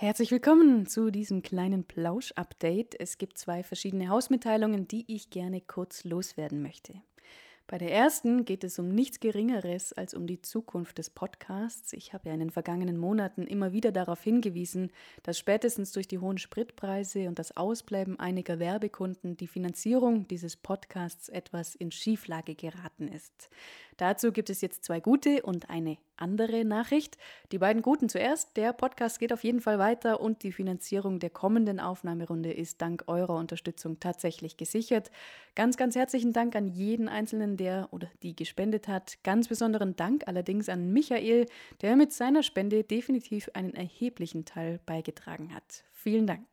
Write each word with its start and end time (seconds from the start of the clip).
Herzlich 0.00 0.30
willkommen 0.30 0.86
zu 0.86 1.10
diesem 1.10 1.42
kleinen 1.42 1.82
Plausch-Update. 1.82 2.94
Es 3.00 3.18
gibt 3.18 3.36
zwei 3.36 3.64
verschiedene 3.64 4.10
Hausmitteilungen, 4.10 4.86
die 4.86 5.04
ich 5.12 5.30
gerne 5.30 5.60
kurz 5.60 6.04
loswerden 6.04 6.62
möchte. 6.62 7.02
Bei 7.70 7.76
der 7.76 7.92
ersten 7.92 8.46
geht 8.46 8.64
es 8.64 8.78
um 8.78 8.88
nichts 8.88 9.20
Geringeres 9.20 9.92
als 9.92 10.14
um 10.14 10.26
die 10.26 10.40
Zukunft 10.40 10.96
des 10.96 11.10
Podcasts. 11.10 11.92
Ich 11.92 12.14
habe 12.14 12.30
ja 12.30 12.34
in 12.34 12.40
den 12.40 12.50
vergangenen 12.50 12.96
Monaten 12.96 13.46
immer 13.46 13.72
wieder 13.72 13.92
darauf 13.92 14.22
hingewiesen, 14.22 14.90
dass 15.22 15.38
spätestens 15.38 15.92
durch 15.92 16.08
die 16.08 16.18
hohen 16.18 16.38
Spritpreise 16.38 17.28
und 17.28 17.38
das 17.38 17.54
Ausbleiben 17.58 18.18
einiger 18.18 18.58
Werbekunden 18.58 19.36
die 19.36 19.46
Finanzierung 19.46 20.26
dieses 20.28 20.56
Podcasts 20.56 21.28
etwas 21.28 21.74
in 21.74 21.92
Schieflage 21.92 22.54
geraten 22.54 23.06
ist. 23.06 23.50
Dazu 23.98 24.32
gibt 24.32 24.48
es 24.48 24.62
jetzt 24.62 24.84
zwei 24.84 25.00
gute 25.00 25.42
und 25.42 25.68
eine 25.68 25.98
andere 26.16 26.64
Nachricht. 26.64 27.18
Die 27.52 27.58
beiden 27.58 27.82
guten 27.82 28.08
zuerst. 28.08 28.56
Der 28.56 28.72
Podcast 28.72 29.18
geht 29.18 29.32
auf 29.32 29.44
jeden 29.44 29.60
Fall 29.60 29.78
weiter 29.78 30.20
und 30.20 30.42
die 30.42 30.52
Finanzierung 30.52 31.18
der 31.18 31.30
kommenden 31.30 31.80
Aufnahmerunde 31.80 32.52
ist 32.52 32.80
dank 32.80 33.04
eurer 33.08 33.36
Unterstützung 33.36 33.98
tatsächlich 33.98 34.56
gesichert. 34.56 35.10
Ganz, 35.54 35.76
ganz 35.76 35.96
herzlichen 35.96 36.32
Dank 36.32 36.54
an 36.54 36.68
jeden 36.68 37.08
Einzelnen, 37.08 37.57
der 37.58 37.88
oder 37.90 38.10
die 38.22 38.34
gespendet 38.34 38.88
hat. 38.88 39.18
Ganz 39.22 39.48
besonderen 39.48 39.96
Dank 39.96 40.26
allerdings 40.26 40.70
an 40.70 40.90
Michael, 40.94 41.44
der 41.82 41.96
mit 41.96 42.12
seiner 42.12 42.42
Spende 42.42 42.84
definitiv 42.84 43.50
einen 43.52 43.74
erheblichen 43.74 44.46
Teil 44.46 44.80
beigetragen 44.86 45.54
hat. 45.54 45.84
Vielen 45.92 46.26
Dank. 46.26 46.46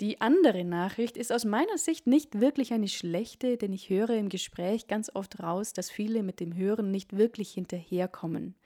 Die 0.00 0.20
andere 0.20 0.64
Nachricht 0.64 1.16
ist 1.16 1.32
aus 1.32 1.44
meiner 1.44 1.78
Sicht 1.78 2.08
nicht 2.08 2.40
wirklich 2.40 2.72
eine 2.72 2.88
schlechte, 2.88 3.56
denn 3.56 3.72
ich 3.72 3.88
höre 3.88 4.10
im 4.10 4.30
Gespräch 4.30 4.88
ganz 4.88 5.12
oft 5.14 5.40
raus, 5.40 5.74
dass 5.74 5.92
viele 5.92 6.24
mit 6.24 6.40
dem 6.40 6.56
Hören 6.56 6.90
nicht 6.90 7.16
wirklich 7.16 7.52
hinterherkommen. 7.52 8.56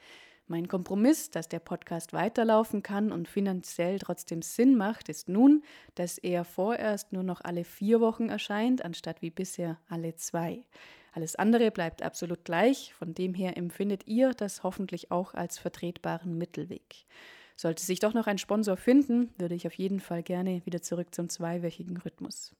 Mein 0.48 0.68
Kompromiss, 0.68 1.32
dass 1.32 1.48
der 1.48 1.58
Podcast 1.58 2.12
weiterlaufen 2.12 2.80
kann 2.80 3.10
und 3.10 3.26
finanziell 3.26 3.98
trotzdem 3.98 4.42
Sinn 4.42 4.76
macht, 4.76 5.08
ist 5.08 5.28
nun, 5.28 5.64
dass 5.96 6.18
er 6.18 6.44
vorerst 6.44 7.12
nur 7.12 7.24
noch 7.24 7.40
alle 7.40 7.64
vier 7.64 8.00
Wochen 8.00 8.28
erscheint, 8.28 8.84
anstatt 8.84 9.22
wie 9.22 9.30
bisher 9.30 9.80
alle 9.88 10.14
zwei. 10.14 10.64
Alles 11.12 11.34
andere 11.34 11.72
bleibt 11.72 12.00
absolut 12.00 12.44
gleich, 12.44 12.94
von 12.94 13.12
dem 13.12 13.34
her 13.34 13.56
empfindet 13.56 14.06
ihr 14.06 14.34
das 14.34 14.62
hoffentlich 14.62 15.10
auch 15.10 15.34
als 15.34 15.58
vertretbaren 15.58 16.38
Mittelweg. 16.38 17.06
Sollte 17.56 17.82
sich 17.82 17.98
doch 17.98 18.14
noch 18.14 18.28
ein 18.28 18.38
Sponsor 18.38 18.76
finden, 18.76 19.30
würde 19.38 19.56
ich 19.56 19.66
auf 19.66 19.74
jeden 19.74 19.98
Fall 19.98 20.22
gerne 20.22 20.64
wieder 20.64 20.80
zurück 20.80 21.12
zum 21.12 21.28
zweiwöchigen 21.28 21.96
Rhythmus. 21.96 22.54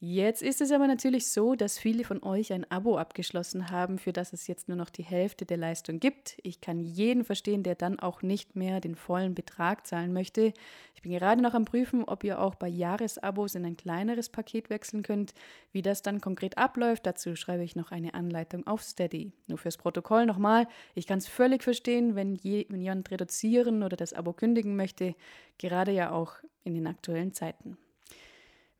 Jetzt 0.00 0.42
ist 0.42 0.60
es 0.60 0.70
aber 0.70 0.86
natürlich 0.86 1.30
so, 1.30 1.54
dass 1.54 1.78
viele 1.78 2.04
von 2.04 2.22
euch 2.22 2.52
ein 2.52 2.70
Abo 2.70 2.98
abgeschlossen 2.98 3.70
haben, 3.70 3.98
für 3.98 4.12
das 4.12 4.32
es 4.32 4.46
jetzt 4.48 4.68
nur 4.68 4.76
noch 4.76 4.90
die 4.90 5.04
Hälfte 5.04 5.46
der 5.46 5.56
Leistung 5.56 5.98
gibt. 5.98 6.36
Ich 6.42 6.60
kann 6.60 6.80
jeden 6.80 7.24
verstehen, 7.24 7.62
der 7.62 7.74
dann 7.74 7.98
auch 8.00 8.20
nicht 8.20 8.54
mehr 8.54 8.80
den 8.80 8.96
vollen 8.96 9.34
Betrag 9.34 9.86
zahlen 9.86 10.12
möchte. 10.12 10.52
Ich 10.94 11.00
bin 11.00 11.12
gerade 11.12 11.40
noch 11.40 11.54
am 11.54 11.64
Prüfen, 11.64 12.04
ob 12.04 12.22
ihr 12.24 12.40
auch 12.40 12.54
bei 12.54 12.68
Jahresabos 12.68 13.54
in 13.54 13.64
ein 13.64 13.76
kleineres 13.76 14.28
Paket 14.28 14.68
wechseln 14.68 15.02
könnt. 15.02 15.32
Wie 15.72 15.80
das 15.80 16.02
dann 16.02 16.20
konkret 16.20 16.58
abläuft, 16.58 17.06
dazu 17.06 17.34
schreibe 17.36 17.64
ich 17.64 17.76
noch 17.76 17.90
eine 17.90 18.14
Anleitung 18.14 18.66
auf 18.66 18.82
Steady. 18.82 19.32
Nur 19.46 19.58
fürs 19.58 19.78
Protokoll 19.78 20.26
nochmal, 20.26 20.66
ich 20.94 21.06
kann 21.06 21.18
es 21.18 21.28
völlig 21.28 21.62
verstehen, 21.62 22.14
wenn, 22.14 22.34
je, 22.34 22.66
wenn 22.68 22.82
jemand 22.82 23.10
reduzieren 23.10 23.82
oder 23.82 23.96
das 23.96 24.12
Abo 24.12 24.32
kündigen 24.32 24.76
möchte, 24.76 25.14
gerade 25.56 25.92
ja 25.92 26.10
auch 26.10 26.34
in 26.64 26.74
den 26.74 26.86
aktuellen 26.86 27.32
Zeiten. 27.32 27.78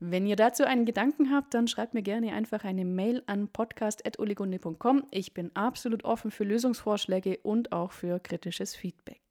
Wenn 0.00 0.26
ihr 0.26 0.36
dazu 0.36 0.64
einen 0.64 0.84
Gedanken 0.84 1.30
habt, 1.30 1.54
dann 1.54 1.68
schreibt 1.68 1.94
mir 1.94 2.02
gerne 2.02 2.32
einfach 2.32 2.64
eine 2.64 2.84
Mail 2.84 3.22
an 3.26 3.48
podcast.oligonde.com. 3.48 5.04
Ich 5.10 5.34
bin 5.34 5.54
absolut 5.54 6.04
offen 6.04 6.30
für 6.30 6.44
Lösungsvorschläge 6.44 7.38
und 7.42 7.72
auch 7.72 7.92
für 7.92 8.18
kritisches 8.18 8.74
Feedback. 8.74 9.22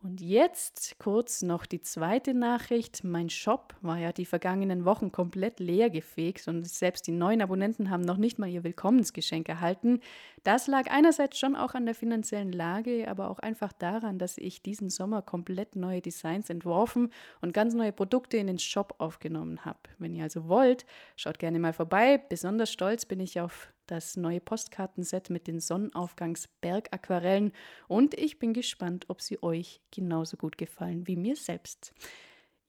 Und 0.00 0.20
jetzt 0.20 0.96
kurz 1.00 1.42
noch 1.42 1.66
die 1.66 1.80
zweite 1.80 2.32
Nachricht. 2.32 3.02
Mein 3.02 3.28
Shop 3.30 3.74
war 3.80 3.98
ja 3.98 4.12
die 4.12 4.26
vergangenen 4.26 4.84
Wochen 4.84 5.10
komplett 5.10 5.58
leer 5.58 5.90
gefegt 5.90 6.46
und 6.46 6.68
selbst 6.68 7.08
die 7.08 7.12
neuen 7.12 7.42
Abonnenten 7.42 7.90
haben 7.90 8.04
noch 8.04 8.16
nicht 8.16 8.38
mal 8.38 8.48
ihr 8.48 8.62
Willkommensgeschenk 8.62 9.48
erhalten. 9.48 9.98
Das 10.44 10.68
lag 10.68 10.88
einerseits 10.88 11.36
schon 11.36 11.56
auch 11.56 11.74
an 11.74 11.84
der 11.84 11.96
finanziellen 11.96 12.52
Lage, 12.52 13.08
aber 13.08 13.28
auch 13.28 13.40
einfach 13.40 13.72
daran, 13.72 14.20
dass 14.20 14.38
ich 14.38 14.62
diesen 14.62 14.88
Sommer 14.88 15.20
komplett 15.20 15.74
neue 15.74 16.00
Designs 16.00 16.48
entworfen 16.48 17.12
und 17.40 17.52
ganz 17.52 17.74
neue 17.74 17.92
Produkte 17.92 18.36
in 18.36 18.46
den 18.46 18.60
Shop 18.60 18.94
aufgenommen 18.98 19.64
habe. 19.64 19.80
Wenn 19.98 20.14
ihr 20.14 20.22
also 20.22 20.46
wollt, 20.46 20.86
schaut 21.16 21.40
gerne 21.40 21.58
mal 21.58 21.72
vorbei. 21.72 22.18
Besonders 22.18 22.70
stolz 22.70 23.04
bin 23.04 23.18
ich 23.18 23.40
auf 23.40 23.72
das 23.90 24.16
neue 24.16 24.40
Postkartenset 24.40 25.30
mit 25.30 25.46
den 25.46 25.60
Sonnenaufgangsbergaquarellen 25.60 27.52
und 27.88 28.14
ich 28.14 28.38
bin 28.38 28.52
gespannt, 28.52 29.06
ob 29.08 29.20
sie 29.20 29.42
euch 29.42 29.80
genauso 29.90 30.36
gut 30.36 30.58
gefallen 30.58 31.06
wie 31.06 31.16
mir 31.16 31.36
selbst. 31.36 31.92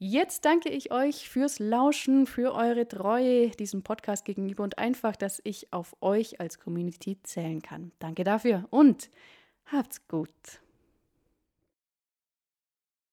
Jetzt 0.02 0.46
danke 0.46 0.70
ich 0.70 0.94
euch 0.94 1.30
fürs 1.30 1.60
Lauschen, 1.60 2.26
für 2.26 2.54
eure 2.54 2.88
Treue 2.88 3.50
diesem 3.50 3.84
Podcast 3.84 4.24
gegenüber 4.24 4.64
und 4.64 4.78
einfach, 4.78 5.18
dass 5.18 5.42
ich 5.44 5.74
auf 5.74 5.94
euch 6.00 6.40
als 6.40 6.58
Community 6.58 7.22
zählen 7.24 7.62
kann. 7.62 7.92
Danke 8.00 8.24
dafür 8.24 8.66
und 8.70 9.10
habt's 9.66 10.08
gut. 10.08 10.30